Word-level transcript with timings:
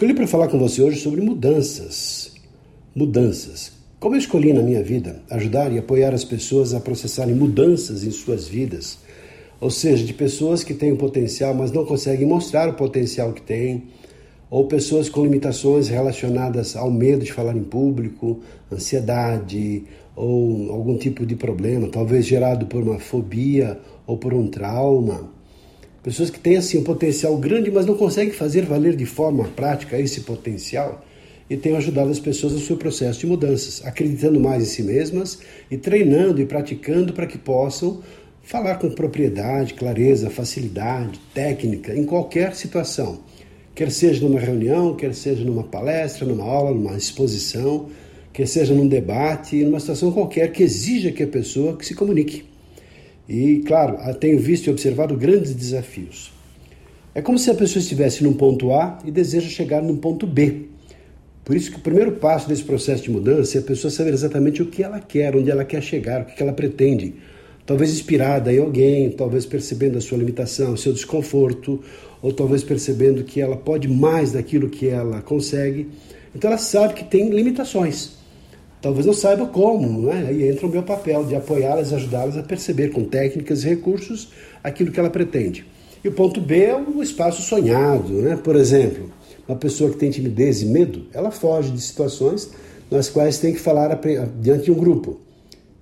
Escolhi 0.00 0.14
para 0.14 0.26
falar 0.26 0.48
com 0.48 0.58
você 0.58 0.80
hoje 0.80 0.98
sobre 0.98 1.20
mudanças. 1.20 2.32
Mudanças. 2.96 3.72
Como 3.98 4.14
eu 4.14 4.18
escolhi 4.18 4.50
na 4.50 4.62
minha 4.62 4.82
vida 4.82 5.20
ajudar 5.28 5.70
e 5.70 5.78
apoiar 5.78 6.14
as 6.14 6.24
pessoas 6.24 6.72
a 6.72 6.80
processarem 6.80 7.34
mudanças 7.34 8.02
em 8.02 8.10
suas 8.10 8.48
vidas, 8.48 8.96
ou 9.60 9.68
seja, 9.70 10.02
de 10.02 10.14
pessoas 10.14 10.64
que 10.64 10.72
têm 10.72 10.90
o 10.90 10.96
potencial, 10.96 11.52
mas 11.52 11.70
não 11.70 11.84
conseguem 11.84 12.26
mostrar 12.26 12.66
o 12.70 12.72
potencial 12.72 13.34
que 13.34 13.42
têm, 13.42 13.88
ou 14.48 14.66
pessoas 14.66 15.10
com 15.10 15.22
limitações 15.22 15.88
relacionadas 15.88 16.76
ao 16.76 16.90
medo 16.90 17.22
de 17.22 17.30
falar 17.34 17.54
em 17.54 17.62
público, 17.62 18.40
ansiedade 18.72 19.84
ou 20.16 20.72
algum 20.72 20.96
tipo 20.96 21.26
de 21.26 21.36
problema, 21.36 21.88
talvez 21.88 22.24
gerado 22.24 22.64
por 22.64 22.82
uma 22.82 22.98
fobia 22.98 23.78
ou 24.06 24.16
por 24.16 24.32
um 24.32 24.46
trauma. 24.46 25.39
Pessoas 26.02 26.30
que 26.30 26.40
têm 26.40 26.56
assim 26.56 26.78
um 26.78 26.82
potencial 26.82 27.36
grande, 27.36 27.70
mas 27.70 27.84
não 27.84 27.94
conseguem 27.94 28.32
fazer 28.32 28.64
valer 28.64 28.96
de 28.96 29.04
forma 29.04 29.44
prática 29.44 30.00
esse 30.00 30.22
potencial 30.22 31.04
e 31.48 31.58
tenho 31.58 31.76
ajudado 31.76 32.10
as 32.10 32.18
pessoas 32.18 32.54
no 32.54 32.58
seu 32.58 32.76
processo 32.76 33.20
de 33.20 33.26
mudanças, 33.26 33.84
acreditando 33.84 34.40
mais 34.40 34.62
em 34.62 34.66
si 34.66 34.82
mesmas 34.82 35.40
e 35.70 35.76
treinando 35.76 36.40
e 36.40 36.46
praticando 36.46 37.12
para 37.12 37.26
que 37.26 37.36
possam 37.36 38.00
falar 38.42 38.76
com 38.76 38.88
propriedade, 38.90 39.74
clareza, 39.74 40.30
facilidade, 40.30 41.20
técnica 41.34 41.94
em 41.94 42.04
qualquer 42.04 42.54
situação, 42.54 43.20
quer 43.74 43.90
seja 43.90 44.26
numa 44.26 44.40
reunião, 44.40 44.96
quer 44.96 45.14
seja 45.14 45.44
numa 45.44 45.64
palestra, 45.64 46.26
numa 46.26 46.44
aula, 46.44 46.72
numa 46.72 46.96
exposição, 46.96 47.90
quer 48.32 48.48
seja 48.48 48.72
num 48.72 48.88
debate, 48.88 49.62
numa 49.64 49.80
situação 49.80 50.12
qualquer 50.12 50.50
que 50.50 50.62
exija 50.62 51.12
que 51.12 51.22
a 51.22 51.28
pessoa 51.28 51.76
que 51.76 51.84
se 51.84 51.94
comunique. 51.94 52.44
E, 53.30 53.62
claro, 53.64 53.96
tenho 54.14 54.40
visto 54.40 54.66
e 54.66 54.70
observado 54.70 55.16
grandes 55.16 55.54
desafios. 55.54 56.32
É 57.14 57.22
como 57.22 57.38
se 57.38 57.48
a 57.48 57.54
pessoa 57.54 57.80
estivesse 57.80 58.24
num 58.24 58.32
ponto 58.32 58.72
A 58.72 58.98
e 59.04 59.10
deseja 59.12 59.48
chegar 59.48 59.80
num 59.80 59.96
ponto 59.96 60.26
B. 60.26 60.62
Por 61.44 61.54
isso 61.54 61.70
que 61.70 61.76
o 61.76 61.80
primeiro 61.80 62.10
passo 62.12 62.48
desse 62.48 62.64
processo 62.64 63.04
de 63.04 63.10
mudança 63.10 63.56
é 63.56 63.60
a 63.60 63.64
pessoa 63.64 63.88
saber 63.88 64.12
exatamente 64.12 64.60
o 64.60 64.66
que 64.66 64.82
ela 64.82 64.98
quer, 64.98 65.36
onde 65.36 65.48
ela 65.48 65.64
quer 65.64 65.80
chegar, 65.80 66.22
o 66.22 66.24
que 66.24 66.42
ela 66.42 66.52
pretende. 66.52 67.14
Talvez 67.64 67.92
inspirada 67.92 68.52
em 68.52 68.58
alguém, 68.58 69.10
talvez 69.10 69.46
percebendo 69.46 69.96
a 69.96 70.00
sua 70.00 70.18
limitação, 70.18 70.72
o 70.72 70.76
seu 70.76 70.92
desconforto, 70.92 71.80
ou 72.20 72.32
talvez 72.32 72.64
percebendo 72.64 73.22
que 73.22 73.40
ela 73.40 73.56
pode 73.56 73.86
mais 73.86 74.32
daquilo 74.32 74.68
que 74.68 74.88
ela 74.88 75.22
consegue. 75.22 75.86
Então 76.34 76.50
ela 76.50 76.58
sabe 76.58 76.94
que 76.94 77.04
tem 77.04 77.30
limitações 77.30 78.19
talvez 78.80 79.06
não 79.06 79.12
saiba 79.12 79.46
como, 79.46 80.02
né? 80.02 80.26
aí 80.28 80.48
entra 80.48 80.66
o 80.66 80.70
meu 80.70 80.82
papel 80.82 81.24
de 81.24 81.34
apoiá-las, 81.34 81.92
ajudá-las 81.92 82.36
a 82.36 82.42
perceber 82.42 82.90
com 82.90 83.04
técnicas 83.04 83.62
e 83.62 83.68
recursos 83.68 84.32
aquilo 84.62 84.90
que 84.90 84.98
ela 84.98 85.10
pretende. 85.10 85.66
E 86.02 86.08
o 86.08 86.12
ponto 86.12 86.40
B 86.40 86.64
é 86.64 86.76
o 86.76 87.02
espaço 87.02 87.42
sonhado, 87.42 88.12
né? 88.22 88.36
por 88.42 88.56
exemplo, 88.56 89.10
uma 89.46 89.56
pessoa 89.56 89.90
que 89.90 89.96
tem 89.96 90.10
timidez 90.10 90.62
e 90.62 90.66
medo, 90.66 91.06
ela 91.12 91.30
foge 91.30 91.70
de 91.70 91.80
situações 91.80 92.50
nas 92.90 93.08
quais 93.08 93.38
tem 93.38 93.52
que 93.52 93.60
falar 93.60 93.98
diante 94.40 94.64
de 94.64 94.72
um 94.72 94.76
grupo. 94.76 95.20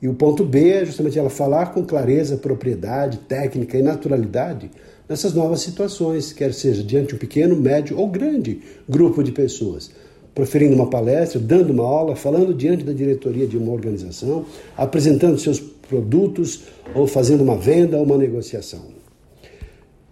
E 0.00 0.08
o 0.08 0.14
ponto 0.14 0.44
B 0.44 0.70
é 0.70 0.84
justamente 0.84 1.18
ela 1.18 1.30
falar 1.30 1.72
com 1.72 1.84
clareza, 1.84 2.36
propriedade, 2.36 3.18
técnica 3.28 3.76
e 3.76 3.82
naturalidade 3.82 4.70
nessas 5.08 5.32
novas 5.32 5.60
situações, 5.60 6.32
quer 6.32 6.52
seja 6.52 6.82
diante 6.82 7.08
de 7.08 7.14
um 7.14 7.18
pequeno, 7.18 7.56
médio 7.56 7.98
ou 7.98 8.08
grande 8.08 8.60
grupo 8.88 9.22
de 9.22 9.32
pessoas 9.32 9.90
proferindo 10.38 10.76
uma 10.76 10.86
palestra, 10.86 11.40
dando 11.40 11.72
uma 11.72 11.82
aula, 11.82 12.14
falando 12.14 12.54
diante 12.54 12.84
da 12.84 12.92
diretoria 12.92 13.44
de 13.44 13.58
uma 13.58 13.72
organização, 13.72 14.46
apresentando 14.76 15.36
seus 15.36 15.58
produtos 15.58 16.62
ou 16.94 17.08
fazendo 17.08 17.42
uma 17.42 17.56
venda 17.56 17.96
ou 17.96 18.04
uma 18.04 18.16
negociação. 18.16 18.82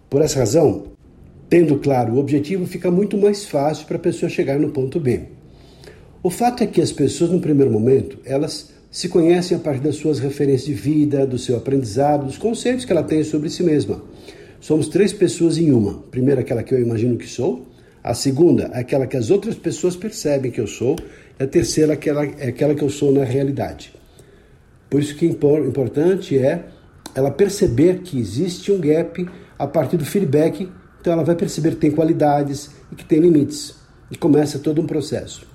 Por 0.09 0.21
essa 0.21 0.39
razão, 0.39 0.87
tendo 1.47 1.77
claro 1.77 2.15
o 2.15 2.19
objetivo, 2.19 2.67
fica 2.67 2.91
muito 2.91 3.17
mais 3.17 3.45
fácil 3.45 3.87
para 3.87 3.95
a 3.95 4.01
pessoa 4.01 4.27
chegar 4.27 4.59
no 4.59 4.69
ponto 4.71 4.99
B. 4.99 5.21
O 6.21 6.29
fato 6.29 6.61
é 6.61 6.67
que 6.67 6.81
as 6.81 6.91
pessoas, 6.91 7.31
no 7.31 7.39
primeiro 7.39 7.71
momento, 7.71 8.17
elas 8.25 8.71
se 8.91 9.07
conhecem 9.07 9.55
a 9.55 9.59
partir 9.61 9.79
das 9.79 9.95
suas 9.95 10.19
referências 10.19 10.65
de 10.65 10.73
vida, 10.73 11.25
do 11.25 11.37
seu 11.37 11.55
aprendizado, 11.55 12.25
dos 12.25 12.37
conceitos 12.37 12.83
que 12.83 12.91
ela 12.91 13.03
tem 13.03 13.23
sobre 13.23 13.49
si 13.49 13.63
mesma. 13.63 14.03
Somos 14.59 14.89
três 14.89 15.13
pessoas 15.13 15.57
em 15.57 15.71
uma. 15.71 16.03
Primeiro, 16.11 16.41
aquela 16.41 16.63
que 16.63 16.73
eu 16.73 16.81
imagino 16.81 17.15
que 17.15 17.29
sou, 17.29 17.65
a 18.07 18.13
segunda 18.13 18.71
é 18.73 18.79
aquela 18.79 19.05
que 19.05 19.17
as 19.17 19.29
outras 19.29 19.55
pessoas 19.55 19.97
percebem 19.97 20.49
que 20.49 20.61
eu 20.61 20.67
sou. 20.67 20.95
A 21.37 21.45
terceira 21.45 21.91
aquela, 21.91 22.25
é 22.25 22.47
aquela 22.47 22.73
que 22.73 22.81
eu 22.81 22.89
sou 22.89 23.11
na 23.11 23.25
realidade. 23.25 23.93
Por 24.89 25.01
isso 25.01 25.13
que 25.15 25.25
importante 25.25 26.37
é 26.37 26.63
ela 27.13 27.29
perceber 27.29 27.99
que 27.99 28.17
existe 28.17 28.71
um 28.71 28.79
gap 28.79 29.27
a 29.59 29.67
partir 29.67 29.97
do 29.97 30.05
feedback. 30.05 30.69
Então 31.01 31.11
ela 31.11 31.23
vai 31.25 31.35
perceber 31.35 31.71
que 31.71 31.81
tem 31.81 31.91
qualidades 31.91 32.71
e 32.91 32.95
que 32.95 33.03
tem 33.03 33.19
limites. 33.19 33.75
E 34.09 34.15
começa 34.15 34.57
todo 34.57 34.81
um 34.81 34.87
processo. 34.87 35.45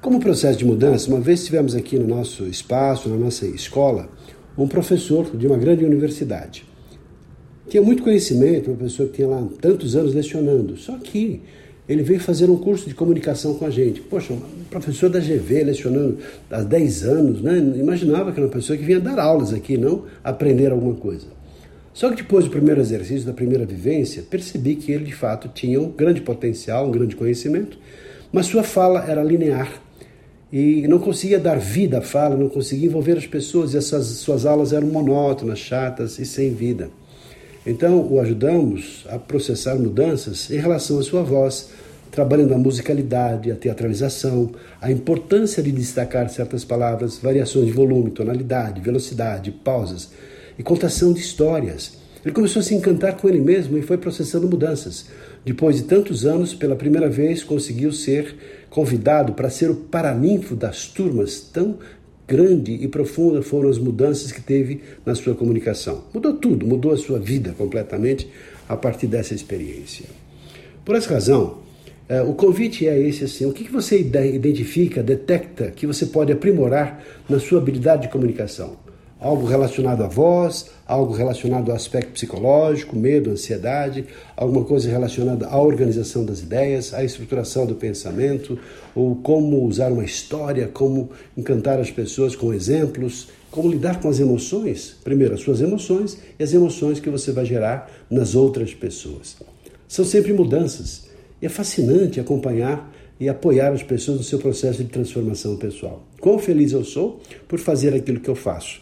Como 0.00 0.20
processo 0.20 0.60
de 0.60 0.64
mudança, 0.64 1.10
uma 1.10 1.20
vez 1.20 1.44
tivemos 1.44 1.74
aqui 1.74 1.98
no 1.98 2.06
nosso 2.06 2.46
espaço, 2.46 3.08
na 3.08 3.16
nossa 3.16 3.46
escola, 3.46 4.08
um 4.56 4.68
professor 4.68 5.36
de 5.36 5.44
uma 5.44 5.56
grande 5.56 5.84
universidade. 5.84 6.64
Tinha 7.68 7.82
muito 7.82 8.04
conhecimento, 8.04 8.70
uma 8.70 8.76
pessoa 8.76 9.08
que 9.08 9.16
tinha 9.16 9.28
lá 9.28 9.44
tantos 9.60 9.96
anos 9.96 10.14
lecionando. 10.14 10.76
Só 10.76 10.96
que 10.96 11.42
ele 11.88 12.02
veio 12.02 12.20
fazer 12.20 12.48
um 12.48 12.56
curso 12.56 12.88
de 12.88 12.94
comunicação 12.94 13.54
com 13.54 13.66
a 13.66 13.70
gente. 13.70 14.00
Poxa, 14.00 14.32
um 14.32 14.40
professor 14.70 15.10
da 15.10 15.18
GV 15.18 15.64
lecionando 15.64 16.18
há 16.50 16.62
10 16.62 17.02
anos, 17.04 17.42
né? 17.42 17.58
Imaginava 17.76 18.32
que 18.32 18.38
era 18.38 18.46
uma 18.46 18.52
pessoa 18.52 18.76
que 18.76 18.84
vinha 18.84 19.00
dar 19.00 19.18
aulas 19.18 19.52
aqui, 19.52 19.76
não 19.76 20.04
aprender 20.22 20.70
alguma 20.70 20.94
coisa. 20.94 21.26
Só 21.92 22.08
que 22.10 22.16
depois 22.16 22.44
do 22.44 22.50
primeiro 22.50 22.80
exercício, 22.80 23.26
da 23.26 23.32
primeira 23.32 23.66
vivência, 23.66 24.22
percebi 24.22 24.76
que 24.76 24.92
ele 24.92 25.04
de 25.04 25.14
fato 25.14 25.48
tinha 25.48 25.80
um 25.80 25.90
grande 25.90 26.20
potencial, 26.20 26.86
um 26.86 26.90
grande 26.90 27.16
conhecimento, 27.16 27.76
mas 28.32 28.46
sua 28.46 28.62
fala 28.62 29.04
era 29.08 29.22
linear 29.22 29.80
e 30.52 30.86
não 30.88 30.98
conseguia 30.98 31.38
dar 31.38 31.58
vida 31.58 31.98
à 31.98 32.00
fala, 32.00 32.36
não 32.36 32.48
conseguia 32.48 32.86
envolver 32.86 33.16
as 33.16 33.26
pessoas 33.26 33.72
e 33.72 33.76
essas 33.76 34.06
suas 34.06 34.44
aulas 34.44 34.72
eram 34.72 34.88
monótonas, 34.88 35.58
chatas 35.58 36.18
e 36.18 36.24
sem 36.24 36.52
vida. 36.52 36.90
Então, 37.66 38.00
o 38.10 38.18
ajudamos 38.18 39.04
a 39.08 39.18
processar 39.18 39.74
mudanças 39.74 40.50
em 40.50 40.56
relação 40.56 40.98
à 40.98 41.02
sua 41.02 41.22
voz, 41.22 41.70
trabalhando 42.10 42.54
a 42.54 42.58
musicalidade, 42.58 43.52
a 43.52 43.54
teatralização, 43.54 44.50
a 44.80 44.90
importância 44.90 45.62
de 45.62 45.70
destacar 45.70 46.28
certas 46.30 46.64
palavras, 46.64 47.18
variações 47.18 47.66
de 47.66 47.72
volume, 47.72 48.10
tonalidade, 48.10 48.80
velocidade, 48.80 49.50
pausas 49.50 50.10
e 50.58 50.62
contação 50.62 51.12
de 51.12 51.20
histórias. 51.20 51.98
Ele 52.24 52.34
começou 52.34 52.60
a 52.60 52.62
se 52.62 52.74
encantar 52.74 53.16
com 53.16 53.28
ele 53.28 53.40
mesmo 53.40 53.78
e 53.78 53.82
foi 53.82 53.96
processando 53.96 54.48
mudanças. 54.48 55.06
Depois 55.44 55.76
de 55.76 55.84
tantos 55.84 56.26
anos, 56.26 56.54
pela 56.54 56.76
primeira 56.76 57.08
vez 57.08 57.42
conseguiu 57.42 57.92
ser 57.92 58.36
convidado 58.68 59.32
para 59.32 59.48
ser 59.48 59.70
o 59.70 59.76
paraninfo 59.76 60.54
das 60.54 60.86
turmas 60.86 61.40
tão 61.40 61.78
grande 62.30 62.72
e 62.72 62.86
profunda 62.86 63.42
foram 63.42 63.68
as 63.68 63.76
mudanças 63.76 64.30
que 64.30 64.40
teve 64.40 64.82
na 65.04 65.16
sua 65.16 65.34
comunicação. 65.34 66.04
Mudou 66.14 66.34
tudo, 66.34 66.64
mudou 66.64 66.92
a 66.92 66.96
sua 66.96 67.18
vida 67.18 67.52
completamente 67.58 68.28
a 68.68 68.76
partir 68.76 69.08
dessa 69.08 69.34
experiência. 69.34 70.06
Por 70.84 70.94
essa 70.94 71.12
razão, 71.12 71.58
é, 72.08 72.22
o 72.22 72.32
convite 72.34 72.86
é 72.86 72.96
esse 72.96 73.24
assim: 73.24 73.46
o 73.46 73.52
que 73.52 73.64
você 73.64 73.98
identifica, 74.00 75.02
detecta 75.02 75.72
que 75.72 75.88
você 75.88 76.06
pode 76.06 76.30
aprimorar 76.30 77.04
na 77.28 77.40
sua 77.40 77.58
habilidade 77.58 78.02
de 78.02 78.08
comunicação? 78.08 78.76
Algo 79.20 79.46
relacionado 79.46 80.02
à 80.02 80.08
voz, 80.08 80.70
algo 80.86 81.12
relacionado 81.12 81.70
ao 81.70 81.76
aspecto 81.76 82.12
psicológico, 82.12 82.96
medo, 82.96 83.30
ansiedade, 83.30 84.06
alguma 84.34 84.64
coisa 84.64 84.90
relacionada 84.90 85.46
à 85.46 85.60
organização 85.60 86.24
das 86.24 86.40
ideias, 86.40 86.94
à 86.94 87.04
estruturação 87.04 87.66
do 87.66 87.74
pensamento, 87.74 88.58
ou 88.94 89.14
como 89.16 89.62
usar 89.64 89.92
uma 89.92 90.04
história, 90.04 90.68
como 90.72 91.10
encantar 91.36 91.78
as 91.78 91.90
pessoas 91.90 92.34
com 92.34 92.52
exemplos, 92.54 93.28
como 93.50 93.70
lidar 93.70 94.00
com 94.00 94.08
as 94.08 94.18
emoções, 94.18 94.96
primeiro 95.04 95.34
as 95.34 95.40
suas 95.40 95.60
emoções 95.60 96.18
e 96.38 96.42
as 96.42 96.54
emoções 96.54 96.98
que 96.98 97.10
você 97.10 97.30
vai 97.30 97.44
gerar 97.44 97.90
nas 98.10 98.34
outras 98.34 98.72
pessoas. 98.72 99.36
São 99.86 100.04
sempre 100.04 100.32
mudanças 100.32 101.08
e 101.42 101.46
é 101.46 101.48
fascinante 101.48 102.20
acompanhar 102.20 102.90
e 103.18 103.28
apoiar 103.28 103.72
as 103.72 103.82
pessoas 103.82 104.18
no 104.18 104.24
seu 104.24 104.38
processo 104.38 104.82
de 104.82 104.88
transformação 104.88 105.56
pessoal. 105.56 106.02
Quão 106.18 106.38
feliz 106.38 106.72
eu 106.72 106.84
sou 106.84 107.20
por 107.46 107.58
fazer 107.58 107.92
aquilo 107.94 108.20
que 108.20 108.30
eu 108.30 108.34
faço 108.34 108.80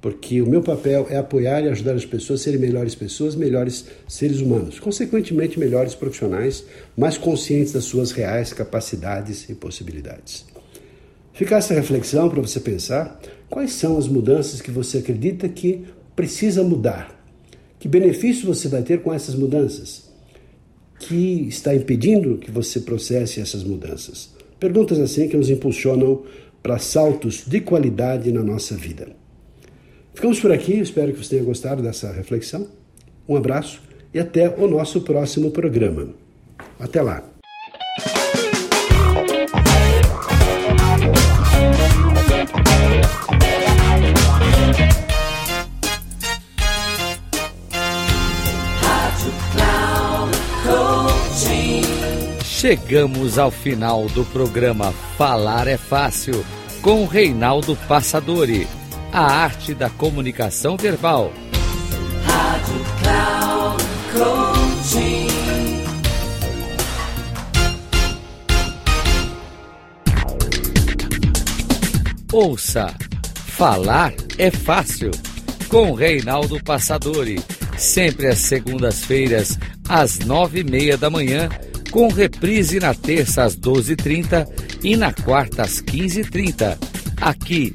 porque 0.00 0.40
o 0.40 0.48
meu 0.48 0.62
papel 0.62 1.06
é 1.10 1.16
apoiar 1.16 1.62
e 1.62 1.68
ajudar 1.68 1.94
as 1.94 2.04
pessoas 2.04 2.40
a 2.40 2.44
serem 2.44 2.60
melhores 2.60 2.94
pessoas, 2.94 3.34
melhores 3.34 3.86
seres 4.06 4.40
humanos, 4.40 4.78
consequentemente 4.78 5.58
melhores 5.58 5.94
profissionais, 5.94 6.64
mais 6.96 7.18
conscientes 7.18 7.72
das 7.72 7.84
suas 7.84 8.12
reais 8.12 8.52
capacidades 8.52 9.48
e 9.48 9.54
possibilidades. 9.54 10.44
Fica 11.32 11.56
essa 11.56 11.74
reflexão 11.74 12.28
para 12.28 12.40
você 12.40 12.60
pensar 12.60 13.20
quais 13.48 13.72
são 13.72 13.98
as 13.98 14.08
mudanças 14.08 14.60
que 14.60 14.70
você 14.70 14.98
acredita 14.98 15.48
que 15.48 15.84
precisa 16.14 16.62
mudar. 16.62 17.16
Que 17.78 17.88
benefício 17.88 18.46
você 18.46 18.68
vai 18.68 18.82
ter 18.82 19.02
com 19.02 19.12
essas 19.12 19.34
mudanças? 19.34 20.08
Que 20.98 21.46
está 21.48 21.74
impedindo 21.74 22.38
que 22.38 22.50
você 22.50 22.80
processe 22.80 23.40
essas 23.40 23.62
mudanças? 23.62 24.30
Perguntas 24.58 24.98
assim 24.98 25.28
que 25.28 25.36
nos 25.36 25.48
impulsionam 25.48 26.24
para 26.60 26.78
saltos 26.78 27.44
de 27.46 27.60
qualidade 27.60 28.32
na 28.32 28.42
nossa 28.42 28.74
vida. 28.74 29.17
Ficamos 30.18 30.40
por 30.40 30.50
aqui, 30.50 30.72
espero 30.80 31.12
que 31.12 31.24
você 31.24 31.36
tenha 31.36 31.44
gostado 31.44 31.80
dessa 31.80 32.10
reflexão. 32.10 32.66
Um 33.28 33.36
abraço 33.36 33.80
e 34.12 34.18
até 34.18 34.48
o 34.48 34.66
nosso 34.66 35.00
próximo 35.02 35.52
programa. 35.52 36.08
Até 36.76 37.00
lá! 37.00 37.22
Chegamos 52.42 53.38
ao 53.38 53.52
final 53.52 54.08
do 54.08 54.24
programa 54.24 54.90
Falar 55.16 55.68
é 55.68 55.76
Fácil 55.76 56.44
com 56.82 57.06
Reinaldo 57.06 57.76
Passadori 57.86 58.66
a 59.12 59.22
arte 59.22 59.74
da 59.74 59.88
comunicação 59.88 60.76
verbal. 60.76 61.32
Rádio 62.24 62.84
Cloud 63.00 63.84
Coaching. 64.12 65.28
Ouça, 72.32 72.94
falar 73.46 74.12
é 74.36 74.50
fácil. 74.50 75.10
Com 75.68 75.92
Reinaldo 75.92 76.62
Passadori, 76.62 77.38
sempre 77.76 78.26
às 78.26 78.38
segundas-feiras, 78.38 79.58
às 79.88 80.18
nove 80.20 80.60
e 80.60 80.64
meia 80.64 80.96
da 80.96 81.10
manhã, 81.10 81.48
com 81.90 82.08
reprise 82.08 82.78
na 82.80 82.94
terça 82.94 83.44
às 83.44 83.54
doze 83.54 83.92
e 83.92 83.96
trinta 83.96 84.48
e 84.82 84.96
na 84.96 85.12
quarta 85.12 85.62
às 85.62 85.80
quinze 85.80 86.20
e 86.20 86.24
trinta, 86.24 86.78
aqui 87.20 87.74